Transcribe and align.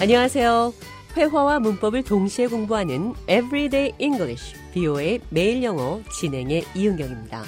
안녕하세요. 0.00 0.72
회화와 1.14 1.60
문법을 1.60 2.02
동시에 2.04 2.46
공부하는 2.46 3.12
Everyday 3.28 3.92
English, 3.98 4.54
BO의 4.72 5.20
매일 5.28 5.62
영어 5.62 6.00
진행의 6.18 6.64
이은경입니다. 6.74 7.44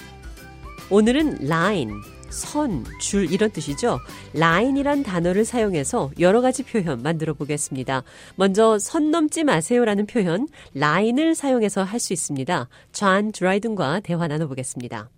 오늘은 0.90 1.46
line, 1.48 1.94
선, 2.28 2.84
줄 3.00 3.32
이런 3.32 3.50
뜻이죠. 3.50 4.00
line이란 4.34 5.02
단어를 5.02 5.46
사용해서 5.46 6.10
여러 6.20 6.42
가지 6.42 6.62
표현 6.62 7.00
만들어 7.00 7.32
보겠습니다. 7.32 8.02
먼저 8.36 8.78
선 8.78 9.10
넘지 9.10 9.44
마세요라는 9.44 10.04
표현, 10.04 10.46
line을 10.76 11.34
사용해서 11.34 11.84
할 11.84 11.98
수 11.98 12.12
있습니다. 12.12 12.68
존 12.92 13.32
드라이든과 13.32 14.00
대화 14.00 14.28
나눠보겠습니다. 14.28 15.08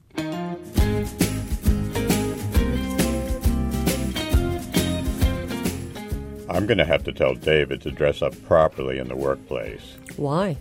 I'm 6.49 6.67
going 6.67 6.79
to 6.79 6.85
have 6.85 7.05
to 7.05 7.13
tell 7.13 7.35
David 7.35 7.81
to 7.83 7.91
dress 7.91 8.21
up 8.21 8.35
properly 8.45 8.99
in 8.99 9.09
the 9.09 9.17
workplace. 9.17 9.97
Why? 10.17 10.59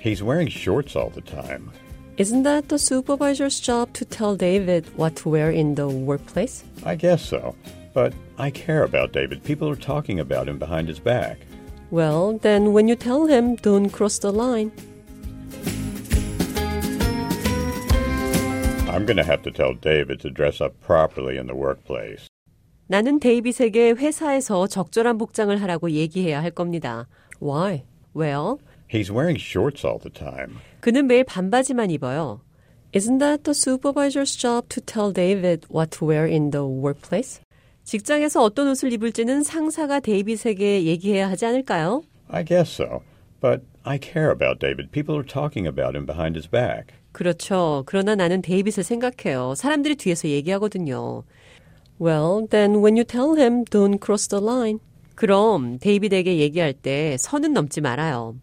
He's 0.00 0.22
wearing 0.22 0.48
shorts 0.48 0.96
all 0.96 1.10
the 1.10 1.20
time. 1.20 1.70
Isn't 2.16 2.42
that 2.44 2.68
the 2.68 2.78
supervisor's 2.78 3.60
job 3.60 3.92
to 3.94 4.04
tell 4.04 4.36
David 4.36 4.86
what 4.96 5.16
to 5.16 5.28
wear 5.28 5.50
in 5.50 5.74
the 5.74 5.88
workplace? 5.88 6.64
I 6.84 6.94
guess 6.94 7.22
so. 7.22 7.54
But 7.92 8.14
I 8.38 8.50
care 8.50 8.84
about 8.84 9.12
David. 9.12 9.44
People 9.44 9.68
are 9.68 9.76
talking 9.76 10.18
about 10.18 10.48
him 10.48 10.58
behind 10.58 10.88
his 10.88 10.98
back. 10.98 11.38
Well, 11.90 12.38
then 12.38 12.72
when 12.72 12.88
you 12.88 12.96
tell 12.96 13.26
him, 13.26 13.56
don't 13.56 13.90
cross 13.90 14.18
the 14.18 14.32
line. 14.32 14.72
I'm 18.88 19.04
going 19.04 19.18
to 19.18 19.24
have 19.24 19.42
to 19.42 19.50
tell 19.50 19.74
David 19.74 20.20
to 20.20 20.30
dress 20.30 20.60
up 20.60 20.78
properly 20.80 21.36
in 21.36 21.46
the 21.46 21.54
workplace. 21.54 22.28
나는 22.92 23.20
데이빗에게 23.20 23.92
회사에서 23.92 24.66
적절한 24.66 25.16
복장을 25.16 25.62
하라고 25.62 25.92
얘기해야 25.92 26.42
할 26.42 26.50
겁니다. 26.50 27.08
Why? 27.42 27.84
Well, 28.14 28.58
He's 28.86 29.10
wearing 29.10 29.40
shorts 29.40 29.86
all 29.86 29.98
the 29.98 30.12
time. 30.12 30.58
그는 30.80 31.06
매일 31.06 31.24
반바지만 31.24 31.90
입어요. 31.90 32.42
Isn't 32.92 33.18
that 33.18 33.44
the 33.44 33.54
supervisor's 33.54 34.36
job 34.36 34.68
to 34.68 34.82
tell 34.84 35.10
David 35.10 35.66
what 35.74 35.90
to 35.96 36.06
wear 36.06 36.26
in 36.30 36.50
the 36.50 36.66
workplace? 36.66 37.40
직장에서 37.84 38.42
어떤 38.42 38.68
옷을 38.68 38.92
입을지는 38.92 39.42
상사가 39.42 39.98
데이빗에게 39.98 40.84
얘기해야 40.84 41.30
하지 41.30 41.46
않을까요? 41.46 42.02
I 42.28 42.44
guess 42.44 42.70
so. 42.70 43.00
But 43.40 43.62
I 43.84 43.98
care 43.98 44.30
about 44.30 44.60
David. 44.60 44.90
People 44.92 45.14
are 45.16 45.26
talking 45.26 45.66
about 45.66 45.96
him 45.96 46.04
behind 46.04 46.36
his 46.36 46.46
back. 46.46 46.92
그렇죠. 47.12 47.84
그러나 47.86 48.14
나는 48.14 48.42
데이빗을 48.42 48.84
생각해요. 48.84 49.54
사람들이 49.54 49.96
뒤에서 49.96 50.28
얘기하거든요. 50.28 51.24
Well, 52.02 52.48
then 52.50 52.82
when 52.82 52.96
you 52.96 53.04
tell 53.04 53.36
him, 53.36 53.64
don't 53.66 54.00
cross 54.04 54.26
the 54.26 54.42
line. 54.44 54.80
그럼 55.14 55.78
데이빗에게 55.78 56.38
얘기할 56.38 56.72
때 56.72 57.16
선은 57.16 57.52
넘지 57.52 57.80
말아요. 57.80 58.34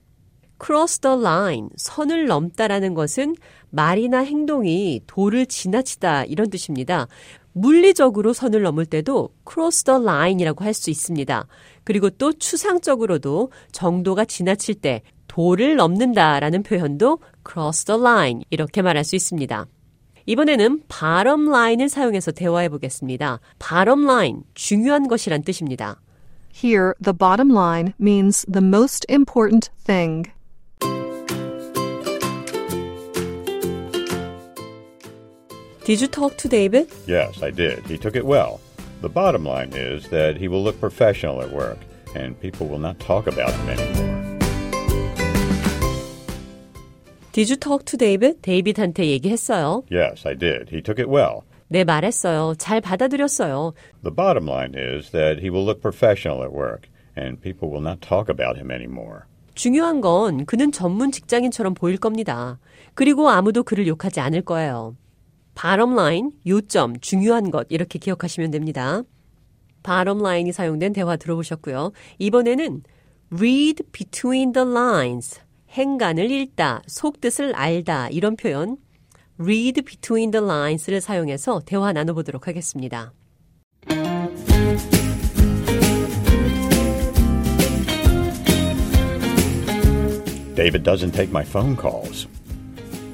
cross 0.63 0.99
the 0.99 1.19
line, 1.19 1.67
선을 1.75 2.27
넘다라는 2.27 2.93
것은 2.93 3.35
말이나 3.69 4.19
행동이 4.19 5.01
도를 5.07 5.45
지나치다 5.45 6.23
이런 6.23 6.49
뜻입니다. 6.49 7.07
물리적으로 7.51 8.31
선을 8.31 8.61
넘을 8.61 8.85
때도 8.85 9.29
cross 9.51 9.83
the 9.83 10.01
line이라고 10.01 10.63
할 10.63 10.73
수 10.73 10.89
있습니다. 10.89 11.45
그리고 11.83 12.09
또 12.11 12.31
추상적으로도 12.31 13.51
정도가 13.73 14.23
지나칠 14.23 14.75
때 14.75 15.01
도를 15.27 15.75
넘는다라는 15.75 16.63
표현도 16.63 17.19
cross 17.45 17.83
the 17.83 17.99
line 17.99 18.43
이렇게 18.51 18.81
말할 18.81 19.03
수 19.03 19.17
있습니다. 19.17 19.65
이번에는 20.28 20.82
bottom 20.88 21.48
line을 21.48 21.88
사용해서 21.88 22.32
대화해 22.32 22.68
보겠습니다. 22.68 23.40
bottom 23.58 24.04
line, 24.04 24.40
중요한 24.54 25.06
것이란 25.06 25.42
뜻입니다. 25.42 26.00
Here, 26.54 26.92
the 27.02 27.12
bottom 27.12 27.50
line 27.50 27.94
means 27.98 28.46
the 28.50 28.64
most 28.64 29.04
important 29.10 29.70
thing. 29.84 30.30
Did 35.84 36.00
you 36.00 36.08
talk 36.08 36.38
to 36.38 36.48
David? 36.48 36.88
Yes, 37.06 37.42
I 37.42 37.50
did. 37.50 37.84
He 37.86 37.98
took 37.98 38.16
it 38.16 38.24
well. 38.24 38.60
The 39.02 39.10
bottom 39.10 39.44
line 39.44 39.74
is 39.74 40.08
that 40.08 40.38
he 40.38 40.48
will 40.48 40.62
look 40.62 40.80
professional 40.80 41.42
at 41.42 41.52
work, 41.52 41.76
and 42.14 42.40
people 42.40 42.68
will 42.68 42.78
not 42.78 42.98
talk 43.00 43.26
about 43.26 43.52
him 43.52 43.68
anymore. 43.68 43.97
Did 47.31 47.49
you 47.49 47.57
talk 47.57 47.85
to 47.85 47.97
David? 47.97 48.41
데이빗한테 48.41 49.05
얘기했어요. 49.07 49.83
Yes, 49.91 50.27
I 50.27 50.35
did. 50.35 50.69
He 50.69 50.81
took 50.81 50.99
it 50.99 51.09
well. 51.09 51.41
네, 51.67 51.83
말했어요. 51.83 52.55
잘 52.57 52.81
받아들였어요. 52.81 53.73
The 54.03 54.13
bottom 54.13 54.47
line 54.47 54.73
is 54.75 55.11
that 55.11 55.39
he 55.39 55.49
will 55.49 55.63
look 55.63 55.81
professional 55.81 56.41
at 56.43 56.51
work, 56.51 56.89
and 57.15 57.39
people 57.39 57.69
will 57.69 57.83
not 57.83 58.01
talk 58.01 58.29
about 58.29 58.57
him 58.57 58.71
anymore. 58.71 59.25
중요한 59.53 60.01
건 60.01 60.45
그는 60.45 60.71
전문 60.71 61.11
직장인처럼 61.11 61.75
보일 61.75 61.97
겁니다. 61.97 62.59
그리고 62.95 63.29
아무도 63.29 63.63
그를 63.63 63.85
욕하지 63.87 64.19
않을 64.19 64.41
거예요. 64.41 64.95
bottom 65.53 65.93
line, 65.93 66.31
요점, 66.47 66.99
중요한 67.01 67.51
것 67.51 67.67
이렇게 67.69 67.99
기억하시면 67.99 68.51
됩니다. 68.51 69.03
bottom 69.83 70.19
line이 70.25 70.51
사용된 70.51 70.93
대화 70.93 71.17
들어보셨고요. 71.17 71.91
이번에는 72.17 72.83
read 73.31 73.83
between 73.91 74.53
the 74.53 74.67
lines, 74.67 75.39
행간을 75.70 76.30
읽다, 76.30 76.82
속뜻을 76.86 77.54
알다 77.54 78.08
이런 78.10 78.36
표현 78.36 78.76
read 79.38 79.82
between 79.82 80.30
the 80.30 80.44
lines를 80.44 81.00
사용해서 81.00 81.60
대화 81.66 81.92
나눠보도록 81.92 82.46
하겠습니다. 82.46 83.12
David 90.54 90.84
doesn't 90.84 91.12
take 91.12 91.30
my 91.30 91.44
phone 91.44 91.76
calls. 91.76 92.28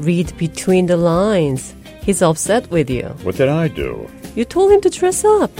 read 0.00 0.36
between 0.36 0.86
the 0.86 1.00
lines. 1.00 1.74
He's 2.02 2.22
upset 2.22 2.70
with 2.70 2.90
you. 2.90 3.08
What 3.24 3.36
did 3.36 3.48
I 3.48 3.68
do? 3.68 4.06
You 4.34 4.44
told 4.44 4.72
him 4.72 4.80
to 4.82 4.90
dress 4.90 5.24
up. 5.24 5.50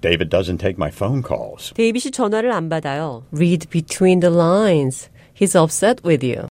David 0.00 0.28
doesn't 0.28 0.58
take 0.58 0.76
my 0.76 0.90
phone 0.90 1.22
calls. 1.22 1.72
데이빗이 1.74 2.10
전화를 2.10 2.52
안 2.52 2.68
받아요. 2.68 3.24
Read 3.32 3.68
between 3.70 4.20
the 4.20 4.34
lines. 4.34 5.08
He's 5.34 5.58
upset 5.58 6.02
with 6.04 6.24
you. 6.24 6.48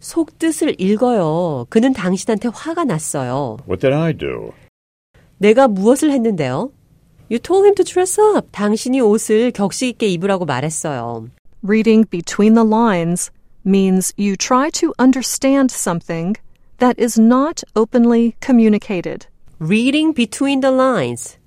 속뜻을 0.00 0.76
읽어요. 0.80 1.66
그는 1.68 1.92
당신한테 1.92 2.48
화가 2.52 2.84
났어요. 2.84 3.58
What 3.68 3.80
did 3.80 3.94
I 3.94 4.12
do? 4.12 4.52
내가 5.38 5.68
무엇을 5.68 6.10
했는데요? 6.10 6.72
You 7.30 7.38
told 7.38 7.64
him 7.64 7.74
to 7.76 7.84
dress 7.84 8.20
up. 8.20 8.48
당신이 8.50 9.00
옷을 9.00 9.52
격식 9.52 9.88
있게 9.88 10.08
입으라고 10.08 10.44
말했어요. 10.44 11.28
Reading 11.62 12.08
between 12.10 12.54
the 12.54 12.66
lines 12.66 13.30
means 13.64 14.12
you 14.18 14.34
try 14.36 14.70
to 14.70 14.92
understand 14.98 15.70
something 15.72 16.34
that 16.78 17.00
is 17.00 17.20
not 17.20 17.62
openly 17.76 18.34
communicated. 18.44 19.26
Reading 19.60 20.12
between 20.12 20.60
the 20.60 20.74
lines. 20.74 21.38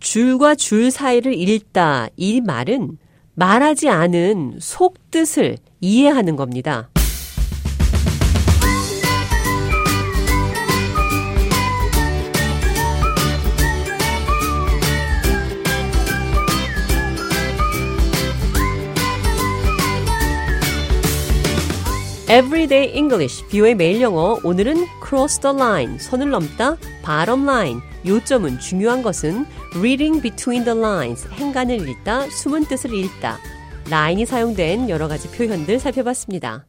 줄과 0.00 0.54
줄 0.54 0.90
사이를 0.90 1.34
읽다. 1.34 2.08
이 2.16 2.40
말은 2.40 2.98
말하지 3.34 3.88
않은 3.88 4.58
속뜻을 4.60 5.58
이해하는 5.80 6.36
겁니다. 6.36 6.88
Everyday 22.30 22.94
English, 22.94 23.46
비오의 23.48 23.74
매일 23.74 24.02
영어. 24.02 24.38
오늘은 24.44 24.86
cross 25.02 25.40
the 25.40 25.56
선을 25.98 26.28
넘다, 26.28 26.76
bottom 27.02 27.48
요점은 28.06 28.58
중요한 28.58 29.02
것은 29.02 29.46
reading 29.76 30.20
between 30.22 30.64
the 30.64 30.78
lines, 30.78 31.28
행간을 31.32 31.88
읽다, 31.88 32.28
숨은 32.30 32.66
뜻을 32.66 32.94
읽다, 32.94 33.38
라인이 33.90 34.26
사용된 34.26 34.88
여러 34.90 35.08
가지 35.08 35.28
표현들 35.30 35.78
살펴봤습니다. 35.78 36.64